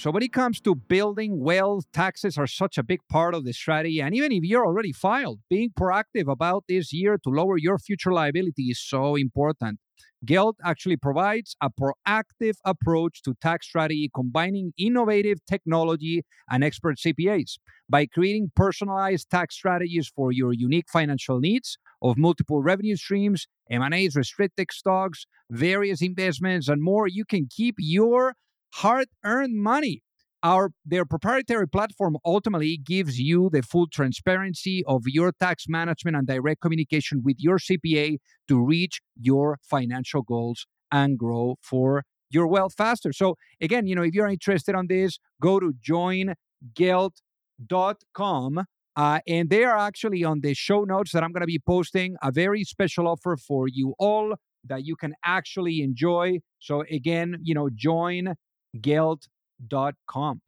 [0.00, 3.52] So, when it comes to building wealth, taxes are such a big part of the
[3.52, 4.00] strategy.
[4.00, 8.10] And even if you're already filed, being proactive about this year to lower your future
[8.10, 9.78] liability is so important.
[10.24, 17.58] Gelt actually provides a proactive approach to tax strategy, combining innovative technology and expert CPAs.
[17.86, 24.16] By creating personalized tax strategies for your unique financial needs of multiple revenue streams, M&As,
[24.16, 28.32] restricted stocks, various investments, and more, you can keep your
[28.74, 30.02] hard-earned money.
[30.42, 36.26] Our their proprietary platform ultimately gives you the full transparency of your tax management and
[36.26, 38.16] direct communication with your CPA
[38.48, 43.12] to reach your financial goals and grow for your wealth faster.
[43.12, 48.64] So again, you know, if you're interested on this, go to joingelt.com
[48.96, 52.16] uh, and they are actually on the show notes that I'm going to be posting
[52.22, 56.40] a very special offer for you all that you can actually enjoy.
[56.58, 58.34] So again, you know, join
[58.78, 60.40] gelt.com.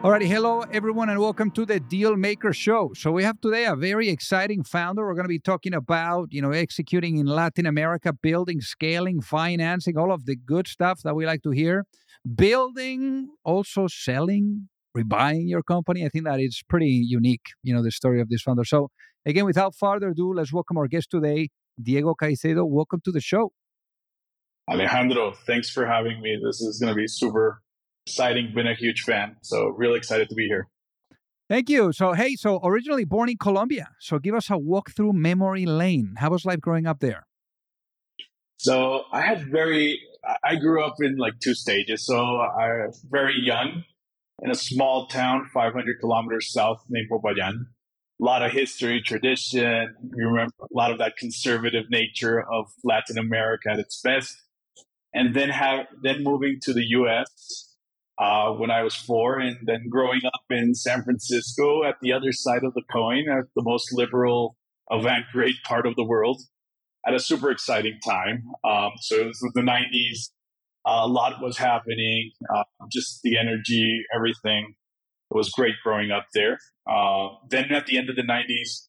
[0.00, 2.92] Alrighty, hello everyone, and welcome to the Deal Maker Show.
[2.94, 5.04] So we have today a very exciting founder.
[5.04, 9.98] We're going to be talking about, you know, executing in Latin America, building, scaling, financing,
[9.98, 11.84] all of the good stuff that we like to hear.
[12.32, 16.04] Building, also selling, rebuying your company.
[16.04, 18.64] I think that is pretty unique, you know, the story of this founder.
[18.64, 18.90] So
[19.26, 21.48] again, without further ado, let's welcome our guest today,
[21.82, 22.64] Diego Caicedo.
[22.68, 23.50] Welcome to the show.
[24.70, 26.38] Alejandro, thanks for having me.
[26.44, 27.62] This is going to be super
[28.06, 28.52] exciting.
[28.54, 30.68] Been a huge fan, so really excited to be here.
[31.48, 31.92] Thank you.
[31.92, 33.88] So, hey, so originally born in Colombia.
[33.98, 36.14] So, give us a walk through memory lane.
[36.18, 37.26] How was life growing up there?
[38.58, 40.00] So, I had very,
[40.44, 42.04] I grew up in like two stages.
[42.04, 43.84] So, I was very young
[44.42, 47.54] in a small town, 500 kilometers south named Popayán.
[48.20, 49.94] A lot of history, tradition.
[50.14, 54.42] You remember a lot of that conservative nature of Latin America at its best
[55.14, 57.74] and then have then moving to the U.S.
[58.18, 62.32] Uh, when I was four, and then growing up in San Francisco at the other
[62.32, 64.56] side of the coin, at the most liberal,
[64.90, 66.42] avant-garde part of the world,
[67.06, 68.42] at a super exciting time.
[68.64, 70.30] Um, so it was the '90s.
[70.86, 72.32] Uh, a lot was happening.
[72.54, 74.74] Uh, just the energy, everything.
[75.30, 76.58] It was great growing up there.
[76.90, 78.88] Uh, then at the end of the '90s,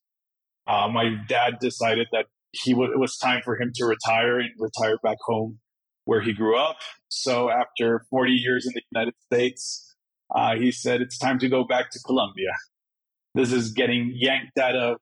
[0.68, 4.50] uh, my dad decided that he w- it was time for him to retire and
[4.58, 5.60] retire back home
[6.10, 6.78] where he grew up.
[7.08, 9.96] So after 40 years in the United States,
[10.34, 12.50] uh, he said, it's time to go back to Colombia.
[13.36, 14.98] This is getting yanked out of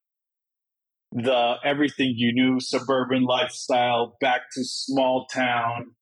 [1.13, 5.96] the everything you knew suburban lifestyle back to small town.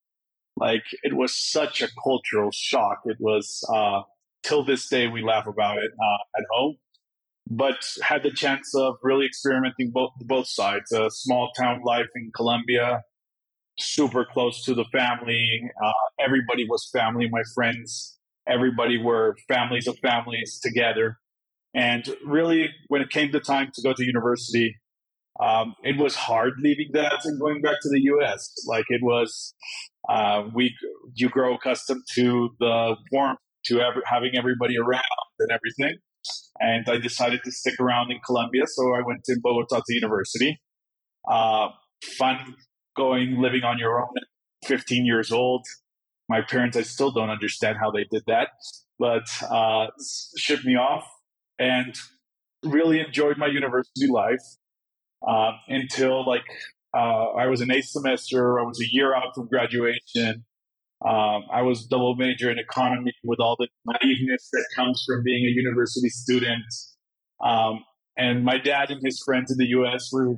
[0.57, 3.01] Like it was such a cultural shock.
[3.05, 4.01] It was, uh,
[4.41, 6.77] till this day, we laugh about it uh, at home
[7.47, 10.91] but had the chance of really experimenting both both sides.
[10.91, 13.03] A small town life in Colombia,
[13.77, 15.69] super close to the family.
[15.83, 17.27] Uh, everybody was family.
[17.29, 21.17] My friends, everybody were families of families together.
[21.73, 24.75] And really, when it came to time to go to university,
[25.39, 28.53] um, it was hard leaving that and going back to the U.S.
[28.65, 29.53] Like it was,
[30.07, 30.73] uh, we
[31.13, 35.03] you grow accustomed to the warmth, to ever, having everybody around
[35.39, 35.97] and everything.
[36.59, 40.59] And I decided to stick around in Colombia, so I went to Bogota to university.
[41.29, 41.69] Uh,
[42.17, 42.55] fun
[42.95, 45.65] going living on your own at 15 years old.
[46.27, 48.49] My parents, I still don't understand how they did that,
[48.97, 49.87] but uh,
[50.37, 51.07] shipped me off
[51.59, 51.95] and
[52.63, 54.41] really enjoyed my university life
[55.27, 56.45] uh, until like
[56.95, 58.59] uh, I was an eighth semester.
[58.59, 60.45] I was a year out from graduation.
[61.05, 65.45] Um, I was double major in economy with all the naiveness that comes from being
[65.45, 66.63] a university student.
[67.43, 67.83] Um,
[68.17, 70.09] and my dad and his friends in the U.S.
[70.11, 70.37] were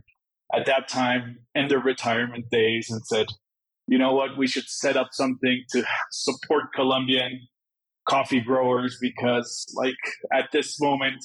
[0.53, 3.27] at that time in their retirement days and said,
[3.87, 7.47] you know what, we should set up something to support Colombian
[8.07, 9.95] coffee growers because, like,
[10.33, 11.23] at this moment,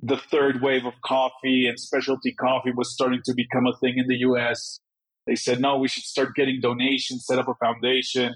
[0.00, 4.06] the third wave of coffee and specialty coffee was starting to become a thing in
[4.08, 4.80] the US.
[5.26, 8.34] They said, no, we should start getting donations, set up a foundation,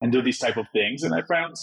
[0.00, 1.02] and do these type of things.
[1.02, 1.56] And I found,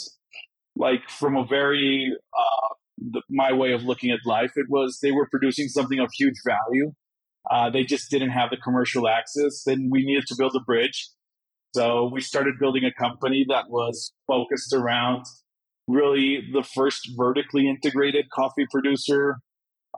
[0.76, 5.12] like, from a very, uh, the, my way of looking at life, it was they
[5.12, 6.92] were producing something of huge value
[7.50, 9.64] uh, they just didn't have the commercial access.
[9.66, 11.10] Then we needed to build a bridge.
[11.74, 15.26] So we started building a company that was focused around
[15.88, 19.38] really the first vertically integrated coffee producer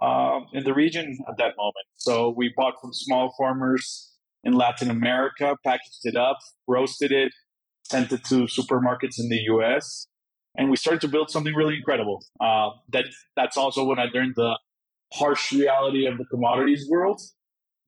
[0.01, 1.85] uh, in the region at that moment.
[1.97, 4.11] So we bought from small farmers
[4.43, 6.37] in Latin America, packaged it up,
[6.67, 7.31] roasted it,
[7.89, 10.07] sent it to supermarkets in the US,
[10.57, 12.23] and we started to build something really incredible.
[12.39, 13.05] Uh, that
[13.35, 14.57] that's also when I learned the
[15.13, 17.21] harsh reality of the commodities world,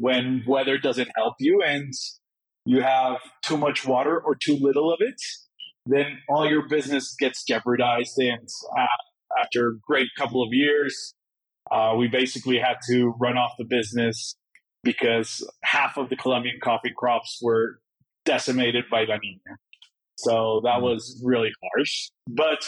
[0.02, 1.94] when weather doesn't help you and
[2.66, 5.22] you have too much water or too little of it,
[5.86, 8.18] then all your business gets jeopardized.
[8.18, 11.14] And uh, after a great couple of years,
[11.72, 14.36] uh, we basically had to run off the business
[14.84, 17.80] because half of the Colombian coffee crops were
[18.26, 19.58] decimated by La Nina.
[20.18, 20.82] So that mm.
[20.82, 22.66] was really harsh, but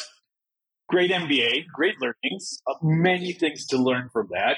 [0.88, 4.58] great MBA, great learnings, uh, many things to learn from that.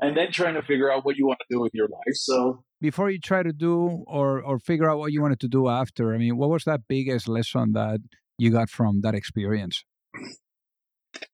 [0.00, 2.14] And then trying to figure out what you want to do with your life.
[2.14, 5.68] So before you try to do or or figure out what you wanted to do
[5.68, 8.00] after, I mean, what was that biggest lesson that
[8.38, 9.84] you got from that experience?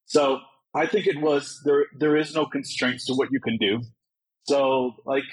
[0.07, 0.41] So
[0.75, 1.87] I think it was there.
[1.99, 3.83] There is no constraints to what you can do.
[4.45, 5.25] So, like,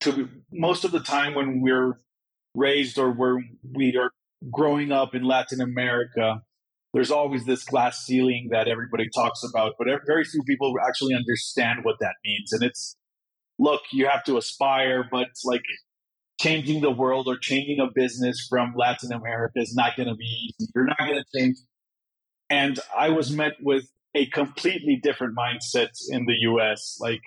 [0.00, 2.00] to most of the time when we're
[2.54, 3.38] raised or where
[3.74, 4.10] we are
[4.50, 6.42] growing up in Latin America,
[6.94, 11.80] there's always this glass ceiling that everybody talks about, but very few people actually understand
[11.82, 12.52] what that means.
[12.52, 12.96] And it's,
[13.58, 15.64] look, you have to aspire, but like
[16.40, 20.24] changing the world or changing a business from Latin America is not going to be
[20.24, 20.70] easy.
[20.72, 21.56] You're not going to change.
[22.48, 26.98] And I was met with a completely different mindset in the US.
[27.00, 27.22] Like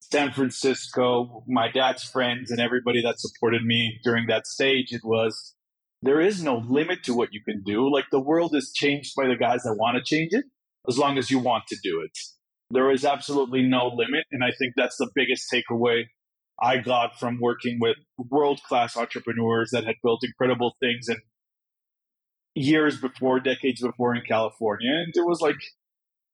[0.00, 5.55] San Francisco, my dad's friends, and everybody that supported me during that stage, it was
[6.02, 7.90] there is no limit to what you can do.
[7.92, 10.44] Like the world is changed by the guys that want to change it,
[10.88, 12.16] as long as you want to do it.
[12.70, 14.24] There is absolutely no limit.
[14.32, 16.04] And I think that's the biggest takeaway
[16.60, 21.18] I got from working with world class entrepreneurs that had built incredible things and
[22.54, 24.90] years before, decades before in California.
[24.90, 25.56] And it was like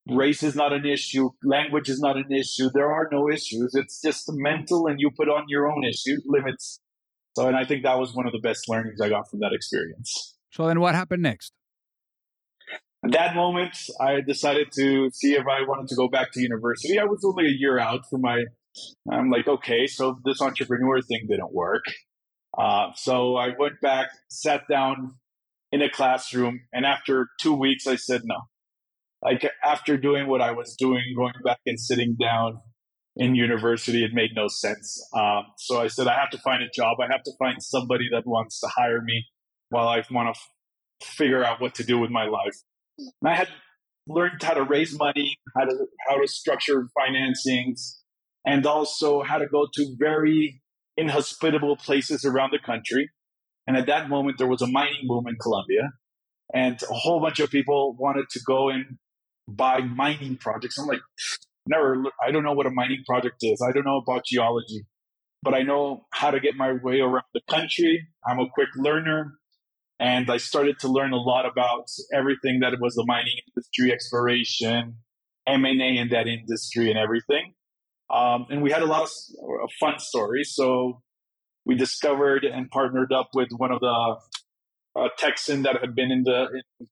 [0.08, 4.00] race is not an issue language is not an issue there are no issues it's
[4.02, 6.80] just mental and you put on your own issue limits
[7.34, 9.52] so and i think that was one of the best learnings i got from that
[9.52, 10.36] experience.
[10.50, 11.52] So then what happened next?
[13.04, 16.98] At that moment i decided to see if i wanted to go back to university.
[16.98, 18.44] I was only a year out for my
[19.10, 21.84] i'm like okay so this entrepreneur thing didn't work.
[22.56, 25.14] Uh, so i went back sat down
[25.70, 28.36] in a classroom and after two weeks i said no.
[29.22, 32.60] Like after doing what I was doing, going back and sitting down
[33.16, 35.06] in university, it made no sense.
[35.14, 36.98] Um, so I said, I have to find a job.
[37.00, 39.26] I have to find somebody that wants to hire me
[39.68, 42.56] while I want to f- figure out what to do with my life.
[42.98, 43.48] And I had
[44.06, 47.96] learned how to raise money, how to how to structure financings,
[48.46, 50.62] and also how to go to very
[50.96, 53.10] inhospitable places around the country.
[53.66, 55.92] And at that moment, there was a mining boom in Colombia,
[56.52, 58.98] and a whole bunch of people wanted to go and
[59.48, 60.78] buy mining projects.
[60.78, 61.00] I'm like,
[61.66, 63.62] never, I don't know what a mining project is.
[63.66, 64.86] I don't know about geology,
[65.42, 68.08] but I know how to get my way around the country.
[68.26, 69.38] I'm a quick learner.
[70.00, 74.96] And I started to learn a lot about everything that was the mining industry, exploration,
[75.46, 77.54] M&A in that industry and everything.
[78.12, 79.10] Um, and we had a lot of,
[79.80, 80.52] fun stories.
[80.54, 81.02] So
[81.64, 84.16] we discovered and partnered up with one of the
[84.96, 86.88] uh, Texan that had been in the in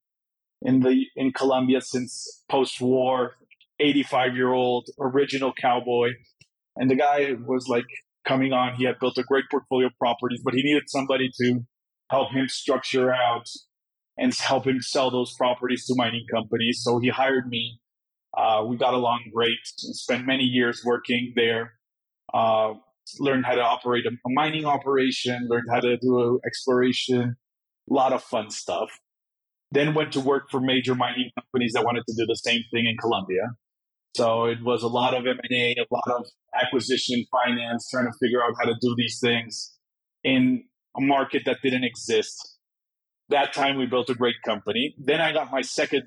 [0.63, 3.35] in the in Colombia since post-war,
[3.81, 6.11] 85 year old original cowboy,
[6.77, 7.87] and the guy was like
[8.27, 8.75] coming on.
[8.75, 11.61] He had built a great portfolio of properties, but he needed somebody to
[12.11, 13.47] help him structure out
[14.19, 16.81] and help him sell those properties to mining companies.
[16.83, 17.81] So he hired me.
[18.37, 19.59] Uh, we got along great.
[19.65, 21.73] Spent many years working there.
[22.33, 22.75] Uh,
[23.19, 25.49] learned how to operate a, mining operation.
[25.49, 27.37] Learned how to do exploration.
[27.91, 28.91] A lot of fun stuff.
[29.73, 32.87] Then went to work for major mining companies that wanted to do the same thing
[32.87, 33.53] in Colombia.
[34.15, 36.27] So it was a lot of M&A, a lot of
[36.61, 39.77] acquisition finance, trying to figure out how to do these things
[40.25, 40.65] in
[40.97, 42.59] a market that didn't exist.
[43.29, 44.95] That time we built a great company.
[44.99, 46.03] Then I got my second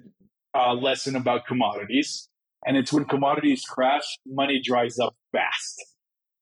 [0.53, 2.27] uh, lesson about commodities.
[2.65, 5.81] And it's when commodities crash, money dries up fast.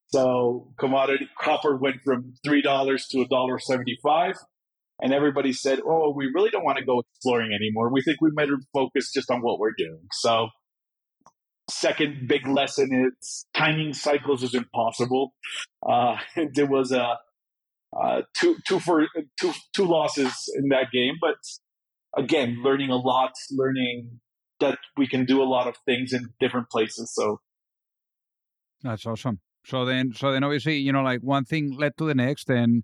[0.07, 2.63] So commodity copper went from $3
[3.11, 4.35] to $1.75
[5.01, 7.91] and everybody said, "Oh, we really don't want to go exploring anymore.
[7.91, 10.49] We think we better focus just on what we're doing." So,
[11.71, 12.89] second big lesson
[13.21, 15.33] is timing cycles is impossible.
[15.87, 16.17] Uh,
[16.53, 17.17] there was a
[17.99, 19.07] uh, two two for
[19.39, 21.35] two two losses in that game, but
[22.17, 24.19] again, learning a lot, learning
[24.59, 27.13] that we can do a lot of things in different places.
[27.13, 27.39] So
[28.81, 29.39] that's awesome.
[29.65, 32.83] So then, so then, obviously, you know, like one thing led to the next, and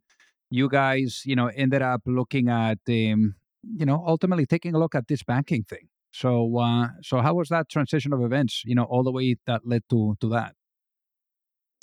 [0.50, 4.94] you guys, you know, ended up looking at, um, you know, ultimately taking a look
[4.94, 5.90] at this banking thing.
[6.18, 8.64] So, uh, so how was that transition of events?
[8.66, 10.56] You know, all the way that led to to that.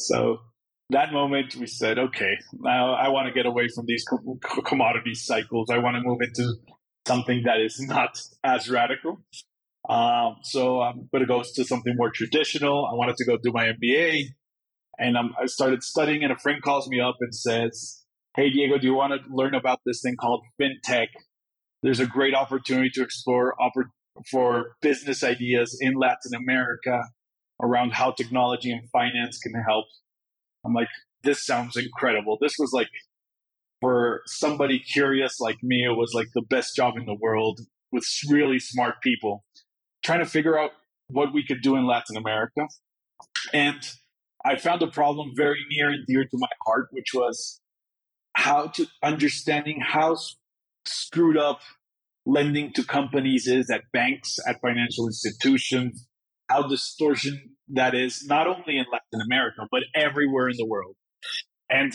[0.01, 0.39] So
[0.91, 4.05] that moment, we said, okay, now I want to get away from these
[4.65, 5.71] commodity cycles.
[5.71, 6.55] I want to move into
[7.07, 9.21] something that is not as radical.
[9.89, 12.89] Um, so I'm going to go to something more traditional.
[12.91, 14.31] I wanted to go do my MBA,
[14.99, 16.25] and I started studying.
[16.25, 18.03] And a friend calls me up and says,
[18.37, 21.09] "Hey, Diego, do you want to learn about this thing called fintech?
[21.85, 23.91] There's a great opportunity to explore oppor-
[24.31, 27.03] for business ideas in Latin America
[27.63, 29.87] around how technology and finance can help."
[30.65, 30.89] I'm like,
[31.23, 32.89] "This sounds incredible." This was like
[33.81, 37.61] for somebody curious like me, it was like the best job in the world
[37.93, 39.45] with really smart people
[40.05, 40.73] trying to figure out
[41.09, 42.67] what we could do in Latin America.
[43.53, 43.81] And
[44.45, 47.61] I found a problem very near and dear to my heart, which was
[48.35, 50.17] how to understanding how
[50.85, 51.61] screwed up
[52.27, 56.07] lending to companies is at banks, at financial institutions,
[56.49, 60.97] how distortion that is, not only in Latin America, but everywhere in the world.
[61.71, 61.93] And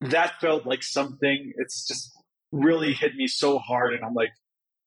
[0.00, 2.12] that felt like something, it's just
[2.50, 3.94] really hit me so hard.
[3.94, 4.30] And I'm like,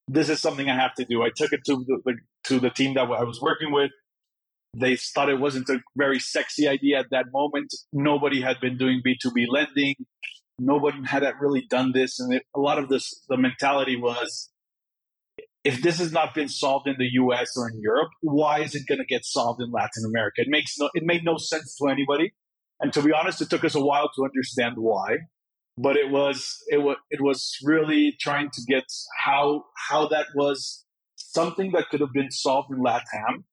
[0.08, 1.24] this is something I have to do.
[1.24, 3.92] I took it to the, to the team that I was working with.
[4.78, 7.74] They thought it wasn't a very sexy idea at that moment.
[7.94, 9.96] Nobody had been doing B2B lending.
[10.60, 12.20] Nobody had really done this.
[12.20, 14.50] And it, a lot of this, the mentality was,
[15.66, 18.84] if this has not been solved in the US or in Europe, why is it
[18.88, 20.42] going to get solved in Latin America?
[20.42, 22.34] It makes no, it made no sense to anybody.
[22.80, 25.18] And to be honest, it took us a while to understand why
[25.78, 28.86] but it was it was it was really trying to get
[29.18, 33.44] how how that was something that could have been solved in LATAM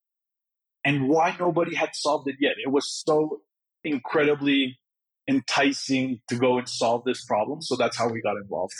[0.84, 2.54] and why nobody had solved it yet.
[2.64, 3.40] It was so
[3.84, 4.78] incredibly
[5.28, 7.62] enticing to go and solve this problem.
[7.62, 8.74] So that's how we got involved.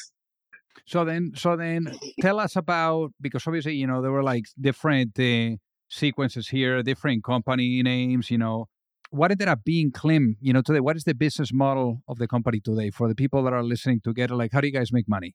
[0.85, 5.19] So then, so then, tell us about because obviously you know there were like different
[5.19, 5.57] uh,
[5.89, 8.31] sequences here, different company names.
[8.31, 8.67] You know,
[9.13, 10.81] what ended up being Klym, you know, today?
[10.81, 14.01] What is the business model of the company today for the people that are listening
[14.03, 14.35] together?
[14.35, 15.35] Like, how do you guys make money?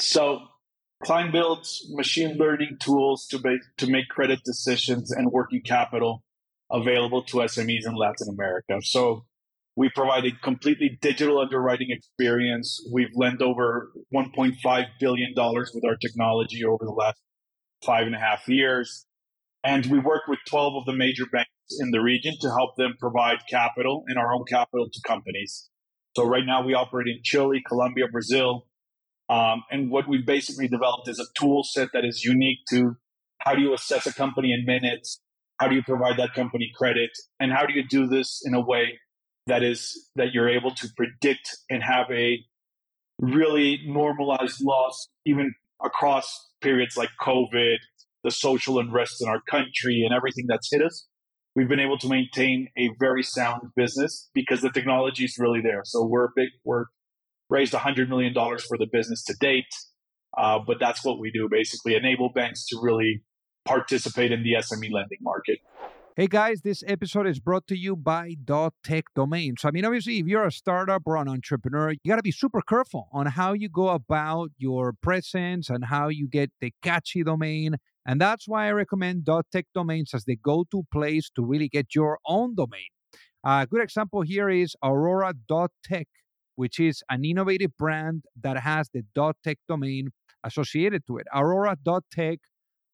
[0.00, 0.42] So,
[1.04, 6.24] Klym builds machine learning tools to make, to make credit decisions and working capital
[6.70, 8.78] available to SMEs in Latin America.
[8.82, 9.24] So,
[9.76, 12.80] we provide a completely digital underwriting experience.
[12.90, 17.20] We've lent over $1.5 billion with our technology over the last
[17.84, 19.04] five and a half years.
[19.62, 22.94] And we work with 12 of the major banks in the region to help them
[22.98, 25.68] provide capital and our own capital to companies.
[26.16, 28.66] So right now we operate in Chile, Colombia, Brazil.
[29.28, 32.96] Um, and what we've basically developed is a tool set that is unique to
[33.40, 35.20] how do you assess a company in minutes?
[35.58, 37.10] How do you provide that company credit?
[37.38, 38.98] And how do you do this in a way
[39.46, 42.38] that is that you're able to predict and have a
[43.20, 47.76] really normalized loss even across periods like COVID,
[48.24, 51.06] the social unrest in our country and everything that's hit us,
[51.54, 55.82] we've been able to maintain a very sound business because the technology is really there.
[55.84, 56.86] So we're big, we're
[57.48, 59.64] raised $100 million for the business to date.
[60.36, 63.22] Uh, but that's what we do basically enable banks to really
[63.64, 65.58] participate in the SME lending market.
[66.18, 68.36] Hey guys, this episode is brought to you by
[68.82, 69.66] .tech domains.
[69.66, 72.62] I mean, obviously, if you're a startup or an entrepreneur, you got to be super
[72.62, 77.74] careful on how you go about your presence and how you get the catchy domain.
[78.06, 82.18] And that's why I recommend .tech domains as the go-to place to really get your
[82.24, 82.88] own domain.
[83.44, 86.08] A good example here is Aurora.tech,
[86.54, 89.02] which is an innovative brand that has the
[89.44, 91.26] .tech domain associated to it.
[91.34, 92.38] Aurora.tech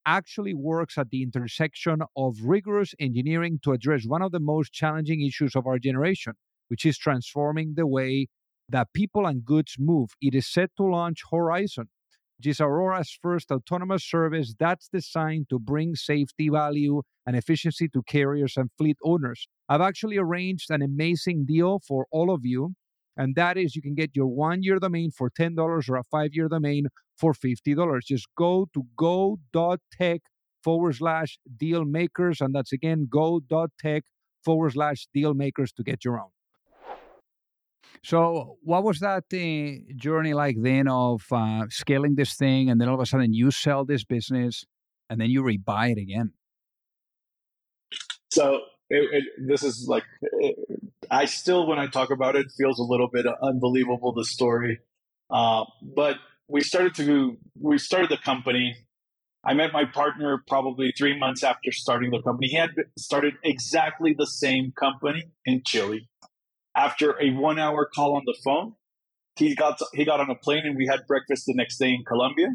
[0.06, 5.22] actually works at the intersection of rigorous engineering to address one of the most challenging
[5.22, 6.34] issues of our generation,
[6.68, 8.28] which is transforming the way
[8.68, 10.10] that people and goods move.
[10.20, 11.88] It is set to launch Horizon,
[12.38, 18.02] which is Aurora's first autonomous service that's designed to bring safety value and efficiency to
[18.02, 19.48] carriers and fleet owners.
[19.68, 22.74] I've actually arranged an amazing deal for all of you
[23.16, 25.56] and that is you can get your one year domain for $10
[25.88, 26.86] or a five year domain
[27.22, 28.00] for $50.
[28.04, 30.22] Just go to go.tech
[30.64, 32.40] forward slash deal makers.
[32.40, 34.02] And that's again go.tech
[34.44, 36.32] forward slash deal makers to get your own.
[38.04, 42.88] So, what was that uh, journey like then of uh, scaling this thing, and then
[42.88, 44.64] all of a sudden you sell this business,
[45.08, 46.32] and then you rebuy it again?
[48.32, 48.60] So,
[48.90, 50.56] it, it, this is like it,
[51.10, 54.80] I still, when I talk about it, feels a little bit unbelievable the story.
[55.30, 56.16] Uh, but
[56.52, 58.76] we started to we started the company.
[59.44, 62.48] I met my partner probably three months after starting the company.
[62.48, 66.08] He had started exactly the same company in Chile.
[66.76, 68.74] After a one hour call on the phone,
[69.36, 72.04] he got he got on a plane and we had breakfast the next day in
[72.06, 72.48] Colombia.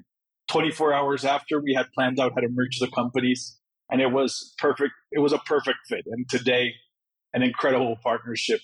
[0.48, 3.58] 24 hours after, we had planned out how to merge the companies,
[3.92, 4.94] and it was perfect.
[5.12, 6.06] It was a perfect fit.
[6.06, 6.74] And today,
[7.34, 8.62] an incredible partnership.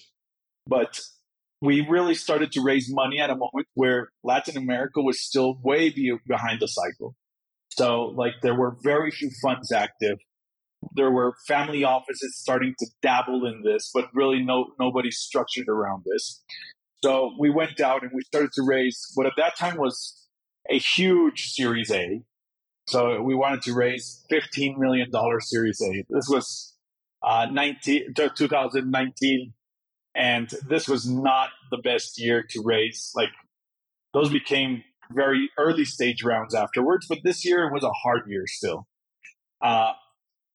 [0.66, 1.02] But
[1.64, 5.90] we really started to raise money at a moment where Latin America was still way
[6.28, 7.16] behind the cycle.
[7.70, 10.18] So, like, there were very few funds active.
[10.98, 16.04] There were family offices starting to dabble in this, but really no nobody structured around
[16.06, 16.44] this.
[17.02, 20.28] So we went out and we started to raise what at that time was
[20.70, 22.22] a huge Series A.
[22.88, 26.04] So we wanted to raise $15 million Series A.
[26.10, 26.76] This was
[27.26, 29.54] uh, 19, 2019.
[30.16, 33.12] And this was not the best year to raise.
[33.16, 33.30] Like
[34.14, 38.88] those became very early stage rounds afterwards, but this year was a hard year still.
[39.62, 39.94] Uh,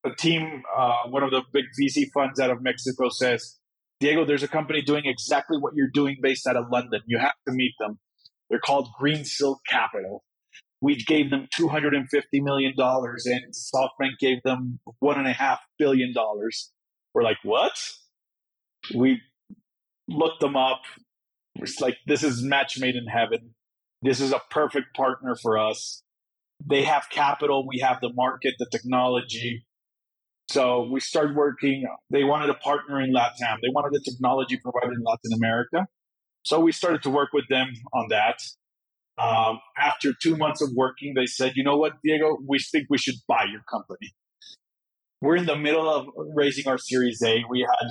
[0.04, 3.56] a team, uh, one of the big VC funds out of Mexico says,
[4.00, 7.00] Diego, there's a company doing exactly what you're doing based out of London.
[7.06, 7.98] You have to meet them.
[8.48, 10.24] They're called Greensill Capital.
[10.80, 16.14] We gave them $250 million and SoftBank gave them $1.5 billion.
[17.12, 17.72] We're like, what?
[18.94, 19.20] We
[20.08, 20.80] looked them up.
[21.56, 23.54] It's like, this is match made in heaven.
[24.02, 26.02] This is a perfect partner for us.
[26.64, 27.66] They have capital.
[27.66, 29.64] We have the market, the technology.
[30.50, 31.84] So we started working.
[32.10, 33.58] They wanted a partner in LATAM.
[33.62, 35.86] They wanted a technology provider in Latin America.
[36.42, 38.40] So we started to work with them on that.
[39.18, 42.98] Um, after two months of working, they said, you know what, Diego, we think we
[42.98, 44.14] should buy your company.
[45.20, 47.42] We're in the middle of raising our Series A.
[47.50, 47.88] We had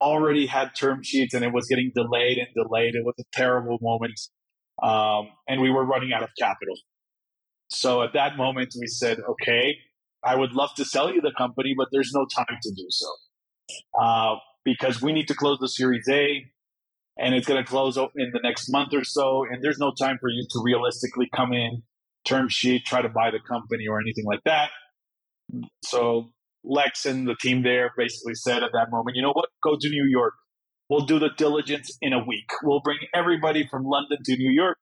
[0.00, 2.94] already had term sheets and it was getting delayed and delayed.
[2.94, 4.20] It was a terrible moment.
[4.82, 6.76] Um, and we were running out of capital.
[7.68, 9.76] So at that moment, we said, okay,
[10.24, 13.08] I would love to sell you the company, but there's no time to do so.
[14.00, 16.44] Uh, because we need to close the Series A
[17.18, 19.44] and it's going to close in the next month or so.
[19.50, 21.82] And there's no time for you to realistically come in,
[22.24, 24.70] term sheet, try to buy the company or anything like that.
[25.84, 26.32] So
[26.66, 29.48] Lex and the team there basically said at that moment, you know what?
[29.62, 30.34] Go to New York.
[30.88, 32.48] We'll do the diligence in a week.
[32.62, 34.78] We'll bring everybody from London to New York,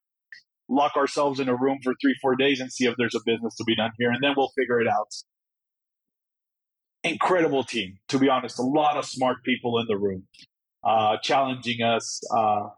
[0.69, 3.55] lock ourselves in a room for three, four days and see if there's a business
[3.57, 4.11] to be done here.
[4.11, 5.09] And then we'll figure it out.
[7.03, 8.59] Incredible team, to be honest.
[8.59, 10.25] A lot of smart people in the room
[10.85, 12.21] uh, challenging us.
[12.35, 12.69] Uh,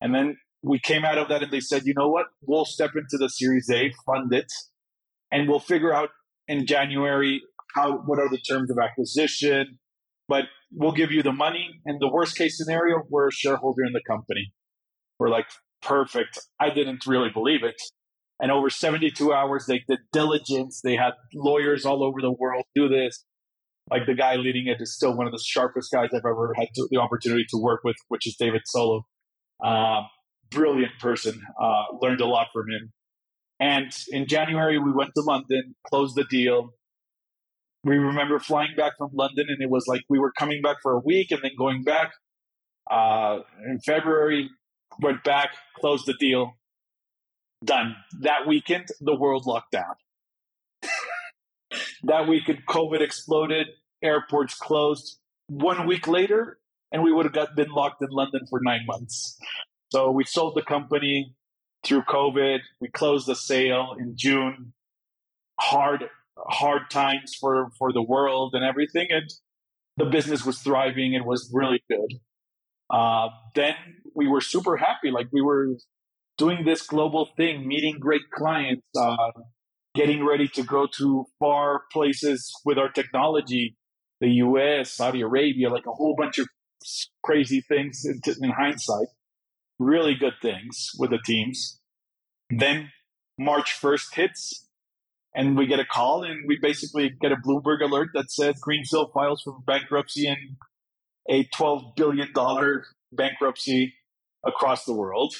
[0.00, 2.26] and then we came out of that and they said, you know what?
[2.42, 4.52] We'll step into the Series A, fund it,
[5.30, 6.10] and we'll figure out
[6.46, 7.42] in January
[7.74, 9.78] how what are the terms of acquisition.
[10.28, 11.68] But we'll give you the money.
[11.84, 14.52] And the worst case scenario, we're a shareholder in the company.
[15.18, 15.46] We're like,
[15.82, 16.38] perfect.
[16.60, 17.80] I didn't really believe it.
[18.38, 20.80] And over 72 hours, they did diligence.
[20.82, 23.24] They had lawyers all over the world do this
[23.90, 26.68] like the guy leading it is still one of the sharpest guys I've ever had
[26.74, 29.02] to, the opportunity to work with, which is David Solo.
[29.62, 30.02] Uh,
[30.50, 31.40] brilliant person.
[31.60, 32.92] Uh, learned a lot from him.
[33.58, 36.70] And in January, we went to London, closed the deal.
[37.82, 40.92] We remember flying back from London, and it was like we were coming back for
[40.92, 42.12] a week and then going back.
[42.90, 44.50] Uh, in February,
[45.00, 46.56] went back, closed the deal,
[47.64, 47.96] done.
[48.20, 49.94] That weekend, the world locked down.
[52.02, 53.68] that weekend, COVID exploded
[54.02, 56.58] airports closed one week later,
[56.92, 59.38] and we would have got, been locked in London for nine months.
[59.90, 61.34] So we sold the company
[61.84, 62.60] through COVID.
[62.80, 64.72] We closed the sale in June.
[65.58, 66.08] Hard,
[66.48, 69.08] hard times for, for the world and everything.
[69.10, 69.30] And
[69.96, 72.18] the business was thriving and was really good.
[72.88, 73.74] Uh, then
[74.14, 75.10] we were super happy.
[75.10, 75.76] Like we were
[76.38, 79.32] doing this global thing, meeting great clients, uh,
[79.94, 83.76] getting ready to go to far places with our technology
[84.20, 86.46] the US, Saudi Arabia, like a whole bunch of
[87.22, 89.08] crazy things in, in hindsight.
[89.78, 91.80] Really good things with the teams.
[92.50, 92.90] Then
[93.38, 94.68] March 1st hits
[95.34, 99.12] and we get a call and we basically get a Bloomberg alert that says Greensill
[99.12, 100.56] files for bankruptcy and
[101.28, 102.28] a $12 billion
[103.12, 103.94] bankruptcy
[104.44, 105.34] across the world.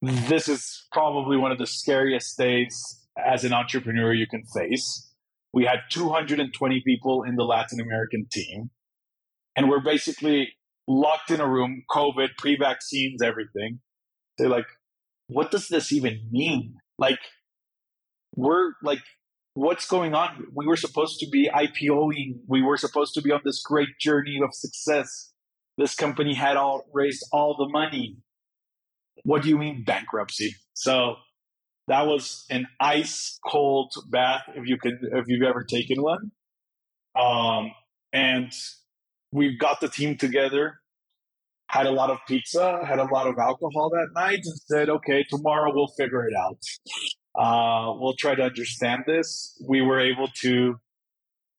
[0.00, 5.10] This is probably one of the scariest days as an entrepreneur you can face.
[5.52, 8.70] We had 220 people in the Latin American team.
[9.56, 10.48] And we're basically
[10.88, 13.80] locked in a room, COVID, pre vaccines, everything.
[14.36, 14.66] They're like,
[15.28, 16.74] what does this even mean?
[16.98, 17.20] Like,
[18.36, 19.00] we're like,
[19.54, 20.46] what's going on?
[20.54, 22.40] We were supposed to be IPOing.
[22.46, 25.32] We were supposed to be on this great journey of success.
[25.78, 28.18] This company had all raised all the money.
[29.24, 30.54] What do you mean bankruptcy?
[30.74, 31.16] So
[31.88, 36.32] that was an ice cold bath if you can if you've ever taken one.
[37.18, 37.72] Um,
[38.12, 38.52] and
[39.32, 40.80] we got the team together,
[41.68, 45.24] had a lot of pizza, had a lot of alcohol that night, and said, "Okay,
[45.28, 46.58] tomorrow we'll figure it out."
[47.36, 49.60] Uh, we'll try to understand this.
[49.66, 50.76] We were able to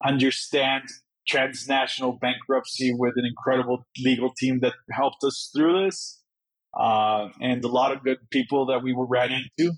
[0.04, 0.84] understand
[1.28, 6.22] transnational bankruptcy with an incredible legal team that helped us through this,
[6.78, 9.72] uh, and a lot of good people that we were ran into.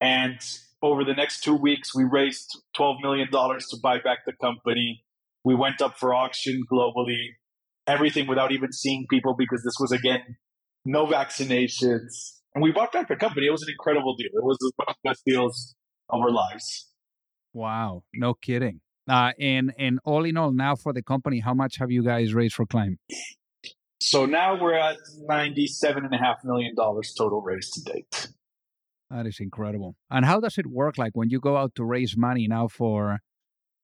[0.00, 0.38] And
[0.82, 5.04] over the next two weeks, we raised $12 million to buy back the company.
[5.44, 7.28] We went up for auction globally,
[7.86, 10.36] everything without even seeing people because this was, again,
[10.84, 12.40] no vaccinations.
[12.56, 13.46] And we bought back the company.
[13.46, 14.30] It was an incredible deal.
[14.32, 15.74] It was one of the best deals
[16.08, 16.88] of our lives.
[17.52, 18.80] Wow, no kidding.
[19.06, 22.32] Uh, and and all in all, now for the company, how much have you guys
[22.32, 22.96] raised for Klym?
[24.00, 28.28] So now we're at ninety-seven and a half million dollars total raised to date.
[29.10, 29.94] That is incredible.
[30.10, 30.96] And how does it work?
[30.96, 33.18] Like when you go out to raise money now for,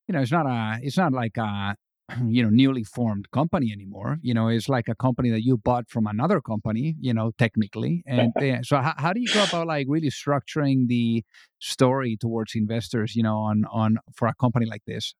[0.07, 1.75] you know, it's not a, it's not like a,
[2.27, 4.19] you know, newly formed company anymore.
[4.21, 6.95] You know, it's like a company that you bought from another company.
[6.99, 8.03] You know, technically.
[8.05, 11.23] And uh, so, how, how do you go about like really structuring the
[11.59, 13.15] story towards investors?
[13.15, 15.15] You know, on on for a company like this.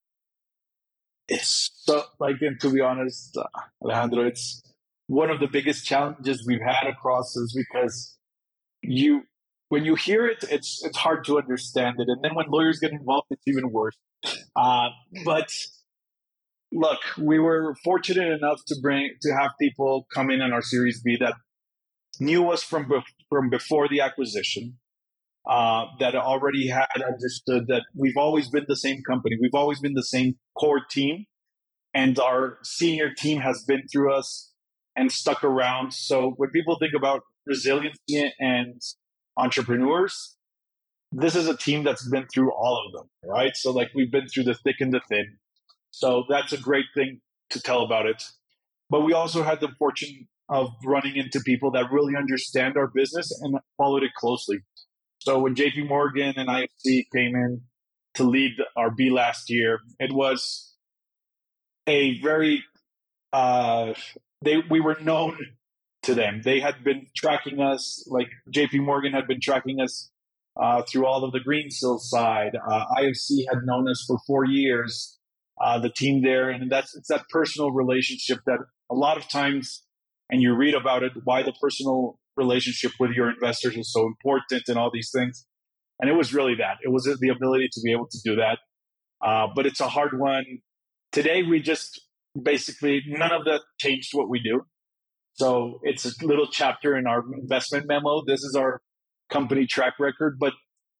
[1.29, 3.43] It's so like, and to be honest, uh,
[3.81, 4.61] Alejandro, it's
[5.07, 8.17] one of the biggest challenges we've had across is because
[8.81, 9.23] you
[9.69, 12.91] when you hear it, it's it's hard to understand it, and then when lawyers get
[12.91, 13.95] involved, it's even worse.
[14.55, 14.89] Uh,
[15.25, 15.51] but
[16.73, 21.01] look, we were fortunate enough to bring to have people come in on our Series
[21.01, 21.35] B that
[22.19, 22.91] knew us from
[23.29, 24.77] from before the acquisition,
[25.49, 29.93] uh, that already had understood that we've always been the same company, we've always been
[29.93, 31.25] the same core team,
[31.93, 34.51] and our senior team has been through us
[34.95, 35.93] and stuck around.
[35.93, 38.81] So when people think about resiliency and
[39.37, 40.37] entrepreneurs,
[41.11, 43.55] this is a team that's been through all of them, right?
[43.55, 45.37] So like we've been through the thick and the thin.
[45.93, 48.23] So that's a great thing to tell about it.
[48.89, 53.31] But we also had the fortune of running into people that really understand our business
[53.41, 54.59] and followed it closely.
[55.19, 57.61] So when JP Morgan and IFC came in
[58.15, 60.73] to lead our B last year, it was
[61.85, 62.63] a very
[63.31, 63.93] uh,
[64.41, 65.37] they we were known
[66.03, 66.41] to them.
[66.43, 70.09] They had been tracking us, like JP Morgan had been tracking us
[70.59, 72.55] uh, through all of the Greensill side.
[72.55, 75.19] Uh, IFC had known us for four years,
[75.61, 76.49] uh, the team there.
[76.49, 78.59] And that's it's that personal relationship that
[78.91, 79.83] a lot of times,
[80.29, 84.63] and you read about it, why the personal relationship with your investors is so important
[84.67, 85.45] and all these things.
[85.99, 86.77] And it was really that.
[86.83, 88.59] It was the ability to be able to do that.
[89.25, 90.43] Uh, but it's a hard one.
[91.11, 92.01] Today, we just
[92.41, 94.61] basically, none of that changed what we do.
[95.35, 98.23] So it's a little chapter in our investment memo.
[98.25, 98.81] This is our
[99.29, 100.53] company track record, but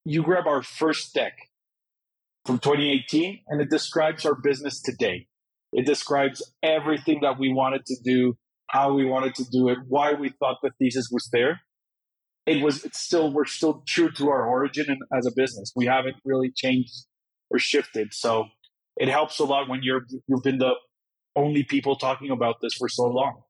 [0.05, 1.33] you grab our first deck
[2.45, 5.27] from 2018 and it describes our business today.
[5.71, 10.13] It describes everything that we wanted to do, how we wanted to do it, why
[10.13, 11.61] we thought the thesis was there.
[12.45, 15.71] It was it's still we're still true to our origin and as a business.
[15.75, 17.05] We haven't really changed
[17.49, 18.13] or shifted.
[18.13, 18.47] So
[18.97, 20.73] it helps a lot when you're you've been the
[21.35, 23.41] only people talking about this for so long.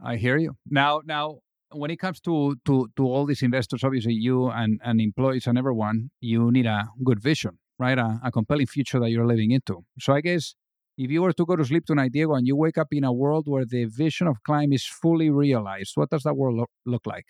[0.00, 0.56] I hear you.
[0.70, 1.38] Now, now,
[1.72, 5.58] when it comes to to to all these investors, obviously you and and employees and
[5.58, 7.98] everyone, you need a good vision, right?
[7.98, 9.84] A, a compelling future that you're living into.
[9.98, 10.54] So I guess
[10.96, 13.12] if you were to go to sleep tonight, Diego, and you wake up in a
[13.12, 17.06] world where the vision of Klym is fully realized, what does that world look, look
[17.06, 17.26] like?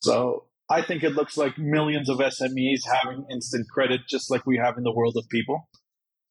[0.00, 4.56] So I think it looks like millions of SMEs having instant credit, just like we
[4.56, 5.68] have in the world of people.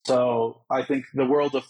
[0.07, 1.65] So I think the world of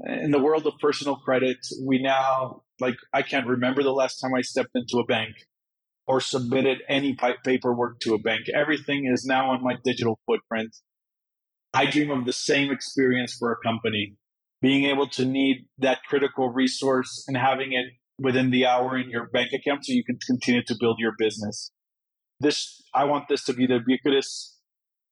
[0.00, 4.34] in the world of personal credit, we now, like, I can't remember the last time
[4.34, 5.34] I stepped into a bank
[6.06, 8.46] or submitted any paperwork to a bank.
[8.54, 10.76] Everything is now on my digital footprint.
[11.72, 14.16] I dream of the same experience for a company,
[14.60, 17.86] being able to need that critical resource and having it
[18.18, 21.70] within the hour in your bank account so you can continue to build your business.
[22.40, 24.58] This, I want this to be the ubiquitous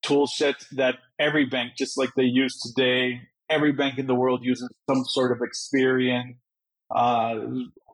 [0.03, 4.41] tool set that every bank, just like they use today, every bank in the world
[4.43, 6.37] uses some sort of Experian
[6.95, 7.35] uh,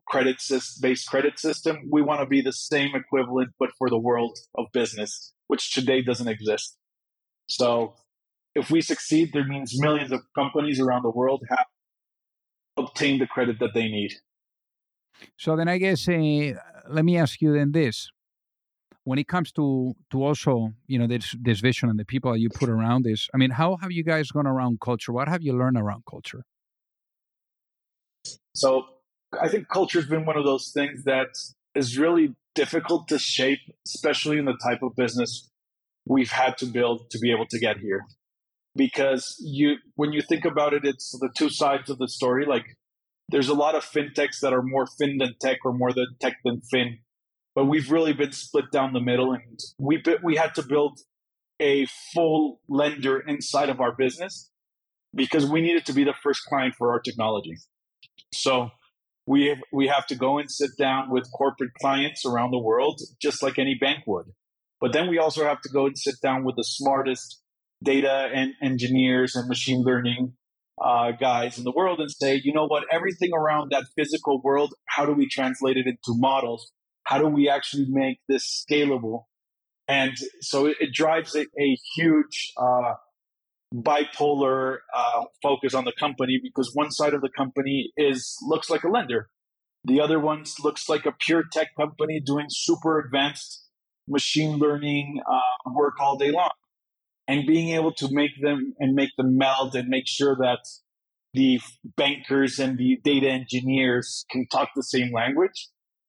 [0.07, 1.89] credit system based credit system.
[1.91, 6.03] We want to be the same equivalent, but for the world of business, which today
[6.03, 6.77] doesn't exist.
[7.47, 7.95] So
[8.55, 11.67] if we succeed, there means millions of companies around the world have
[12.77, 14.13] obtained the credit that they need.
[15.37, 16.53] So then I guess, uh,
[16.89, 18.11] let me ask you then this
[19.09, 20.53] when it comes to to also
[20.87, 23.77] you know this this vision and the people you put around this i mean how
[23.83, 25.13] have you guys gone around culture?
[25.19, 26.43] What have you learned around culture?
[28.55, 28.71] So
[29.45, 31.31] i think culture has been one of those things that
[31.75, 35.49] is really difficult to shape especially in the type of business
[36.15, 38.07] we've had to build to be able to get here.
[38.75, 42.45] Because you when you think about it it's the two sides of the story.
[42.47, 42.67] Like
[43.29, 46.37] there's a lot of fintechs that are more fin than tech or more than tech
[46.45, 46.99] than fin
[47.59, 51.01] but we've really been split down the middle, and we we had to build
[51.59, 54.53] a full lender inside of our business
[55.13, 57.57] because we needed to be the first client for our technology.
[58.33, 58.71] So
[59.27, 63.01] we have, we have to go and sit down with corporate clients around the world,
[63.21, 64.27] just like any bank would.
[64.81, 67.43] But then we also have to go and sit down with the smartest
[67.83, 70.35] data and engineers and machine learning
[70.81, 74.75] uh, guys in the world and say, you know what, everything around that physical world,
[74.87, 76.71] how do we translate it into models?
[77.09, 79.25] How do we actually make this scalable?
[79.89, 82.97] And so it, it drives a, a huge uh,
[83.75, 88.85] bipolar uh, focus on the company because one side of the company is looks like
[88.85, 89.31] a lender,
[89.85, 93.65] the other one looks like a pure tech company doing super advanced
[94.07, 96.51] machine learning uh, work all day long,
[97.27, 100.59] and being able to make them and make them meld and make sure that
[101.33, 101.59] the
[101.97, 105.69] bankers and the data engineers can talk the same language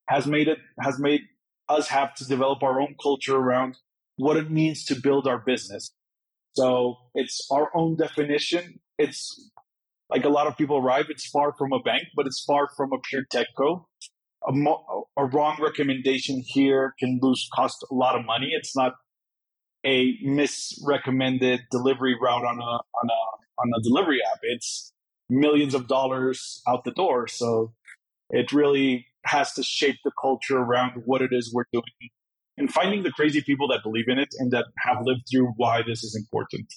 [0.09, 1.21] has made it has made
[1.69, 3.77] us have to develop our own culture around
[4.17, 5.91] what it means to build our business
[6.53, 8.79] so it's our own definition.
[8.99, 9.51] It's
[10.09, 12.93] like a lot of people arrive, it's far from a bank, but it's far from
[12.93, 13.87] a pure tech co.
[14.47, 18.51] A, mo- a wrong recommendation here can lose cost a lot of money.
[18.53, 18.93] It's not
[19.85, 24.39] a misrecommended delivery route on a on a on a delivery app.
[24.43, 24.93] It's
[25.29, 27.27] millions of dollars out the door.
[27.27, 27.73] So
[28.31, 32.09] it really has to shape the culture around what it is we're doing
[32.57, 35.81] and finding the crazy people that believe in it and that have lived through why
[35.87, 36.67] this is important.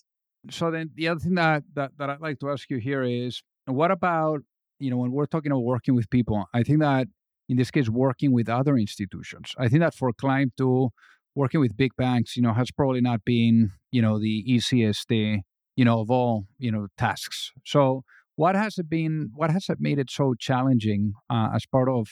[0.51, 3.43] So then the other thing that, that, that I'd like to ask you here is
[3.67, 4.41] what about,
[4.79, 7.09] you know, when we're talking about working with people, I think that
[7.49, 10.91] in this case, working with other institutions, I think that for Klym to
[11.35, 15.39] working with big banks, you know, has probably not been, you know, the easiest, uh,
[15.77, 17.53] you know, of all, you know, tasks.
[17.65, 18.05] So
[18.37, 22.09] what has it been, what has it made it so challenging uh, as part of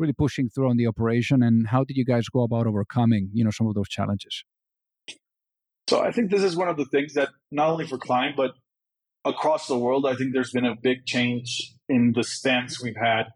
[0.00, 3.44] really pushing through on the operation and how did you guys go about overcoming you
[3.44, 4.44] know some of those challenges?
[5.88, 8.52] So i think this is one of the things that not only for Klym but
[9.24, 13.26] across the world i think there's been a big change in the stance we've had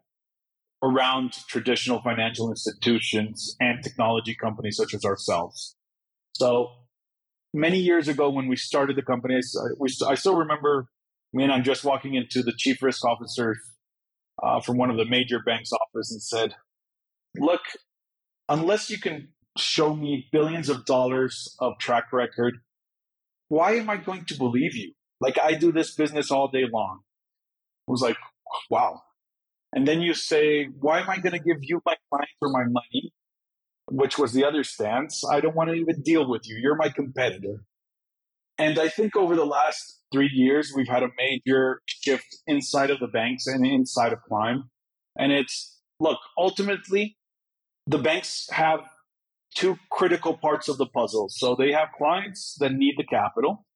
[0.83, 5.77] around traditional financial institutions and technology companies such as ourselves.
[6.35, 6.73] So
[7.55, 10.89] many years ago when we started the company i, I still remember
[11.33, 13.55] me and i'm just walking into the chief risk officer
[14.43, 16.55] uh, from one of the major banks' office and said,
[17.37, 17.63] "Look,
[18.49, 22.59] unless you can show me billions of dollars of track record,
[23.49, 24.93] why am I going to believe you?
[25.21, 27.01] Like I do this business all day long."
[27.89, 28.17] I was like,
[28.71, 29.03] "Wow."
[29.73, 32.65] And then you say, "Why am I going to give you my clients or my
[32.65, 33.13] money?"
[33.91, 35.23] Which was the other stance.
[35.31, 36.57] I don't want to even deal with you.
[36.57, 37.65] You're my competitor.
[38.57, 43.01] And I think over the last three years, we've had a major shift inside of
[43.01, 44.69] the banks and inside of Klym.
[45.19, 47.17] And it's look, ultimately,
[47.87, 48.81] the banks have
[49.57, 51.27] two critical parts of the puzzle.
[51.31, 53.67] So they have clients that need the capital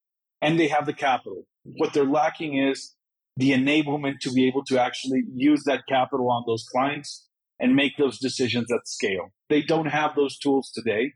[0.40, 1.44] and they have the capital.
[1.64, 2.94] What they're lacking is
[3.36, 7.28] the enablement to be able to actually use that capital on those clients
[7.60, 9.32] and make those decisions at scale.
[9.48, 11.14] They don't have those tools today.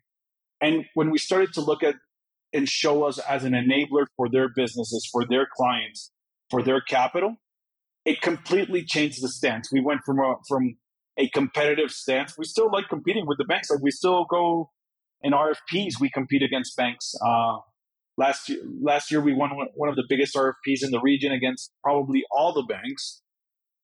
[0.61, 1.97] And when we started to look at
[2.53, 6.11] and show us as an enabler for their businesses, for their clients,
[6.51, 7.37] for their capital,
[8.05, 9.71] it completely changed the stance.
[9.73, 10.77] We went from a, from
[11.19, 12.37] a competitive stance.
[12.37, 13.71] We still like competing with the banks.
[13.71, 14.71] Like we still go
[15.23, 16.01] in RFPs.
[16.01, 17.15] We compete against banks.
[17.25, 17.59] Uh,
[18.17, 21.71] last year, last year we won one of the biggest RFPs in the region against
[21.83, 23.23] probably all the banks.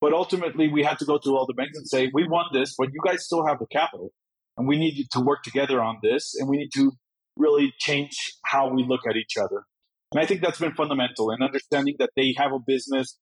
[0.00, 2.74] But ultimately, we had to go to all the banks and say, "We won this,
[2.78, 4.12] but you guys still have the capital,
[4.56, 6.92] and we need you to work together on this, and we need to
[7.38, 9.62] really change how we look at each other.
[10.12, 13.18] And I think that's been fundamental in understanding that they have a business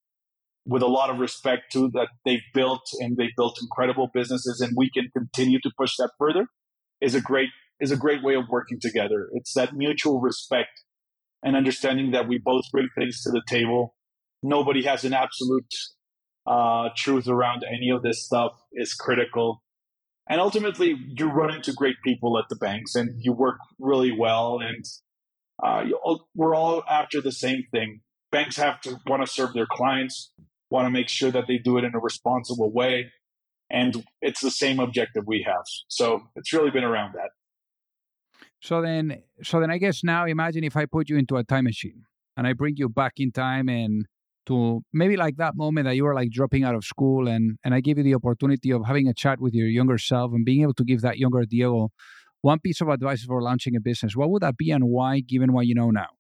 [0.67, 4.73] with a lot of respect to that they've built and they've built incredible businesses and
[4.77, 6.47] we can continue to push that further
[7.01, 9.29] is a great is a great way of working together.
[9.33, 10.83] It's that mutual respect
[11.43, 13.95] and understanding that we both bring things to the table.
[14.43, 15.73] Nobody has an absolute
[16.47, 19.63] uh, truth around any of this stuff is critical.
[20.29, 24.59] And ultimately, you run into great people at the banks and you work really well.
[24.61, 24.85] And
[25.63, 25.85] uh,
[26.35, 28.01] we're all after the same thing.
[28.33, 30.33] Banks have to want to serve their clients,
[30.69, 33.13] want to make sure that they do it in a responsible way.
[33.71, 35.65] And it's the same objective we have.
[35.89, 37.31] So it's really been around that.
[38.61, 41.65] So then, so then I guess now imagine if I put you into a time
[41.65, 42.05] machine
[42.37, 44.07] and I bring you back in time and
[44.47, 47.75] to maybe like that moment that you were like dropping out of school and and
[47.75, 50.63] I gave you the opportunity of having a chat with your younger self and being
[50.63, 51.91] able to give that younger Diego
[52.43, 55.53] one piece of advice for launching a business, what would that be and why, given
[55.53, 56.11] what you know now?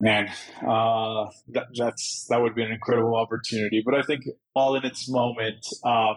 [0.00, 0.28] Man,
[0.62, 3.82] uh, that, that's that would be an incredible opportunity.
[3.84, 5.66] But I think all in its moment.
[5.84, 6.16] Um,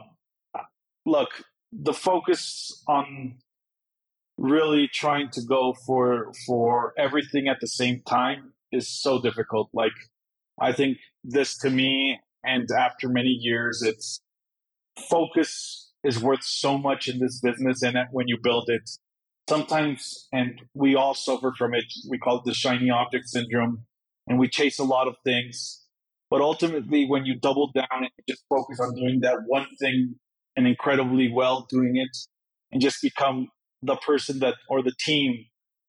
[1.06, 1.30] look,
[1.72, 3.38] the focus on
[4.38, 9.70] really trying to go for for everything at the same time is so difficult.
[9.74, 9.94] Like
[10.60, 14.22] I think this to me and after many years it's
[15.10, 18.90] focus is worth so much in this business and when you build it
[19.50, 23.84] sometimes and we all suffer from it we call it the shiny object syndrome
[24.28, 25.84] and we chase a lot of things
[26.30, 30.16] but ultimately when you double down and just focus on doing that one thing
[30.56, 32.16] and incredibly well doing it
[32.72, 33.48] and just become
[33.82, 35.46] the person that or the team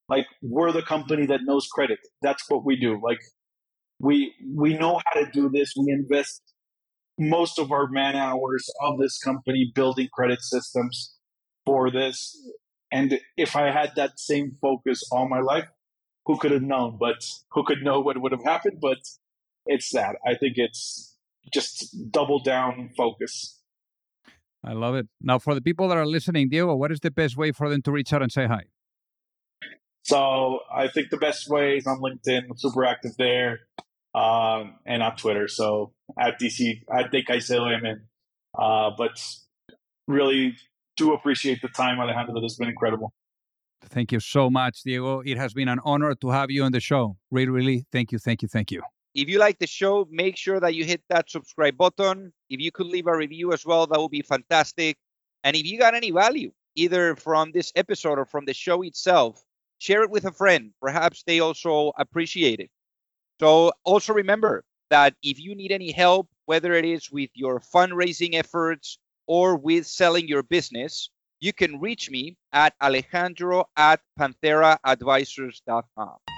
[0.09, 1.99] like we're the company that knows credit.
[2.23, 3.01] That's what we do.
[3.03, 3.21] Like
[3.99, 5.75] we we know how to do this.
[5.77, 6.43] We invest
[7.19, 11.15] most of our man hours of this company building credit systems
[11.67, 12.37] for this.
[12.91, 15.69] And if i had that same focus all my life
[16.29, 16.99] who could have known?
[17.01, 18.79] But who could know what would have happened?
[18.81, 18.99] But
[19.67, 20.17] it's that.
[20.25, 21.17] I think it's
[21.53, 23.61] just double down focus.
[24.63, 25.09] I love it.
[25.23, 27.81] Now, for the people that are listening, Diego, what is the best way for them
[27.83, 28.65] to reach out and say hi?
[30.09, 32.45] So I think the best way is on LinkedIn.
[32.49, 33.61] I'm super active there,
[34.15, 35.49] um, and on Twitter.
[35.49, 37.69] So at DC, I at De Caicedo
[38.59, 39.23] Uh, but
[40.07, 40.57] really
[40.97, 42.41] do appreciate the time, Alejandro.
[42.41, 43.13] This has been incredible.
[43.83, 45.21] Thank you so much, Diego.
[45.21, 47.19] It has been an honor to have you on the show.
[47.31, 48.81] Really, really, thank you, thank you, thank you.
[49.15, 52.33] If you like the show, make sure that you hit that subscribe button.
[52.49, 54.97] If you could leave a review as well, that would be fantastic.
[55.45, 59.45] And if you got any value, either from this episode or from the show itself,
[59.79, 60.73] share it with a friend.
[60.81, 62.71] Perhaps they also appreciate it.
[63.41, 68.35] So also remember that if you need any help, whether it is with your fundraising
[68.35, 71.11] efforts or with selling your business,
[71.41, 76.38] you can reach me at alejandro at pantheraadvisors.com.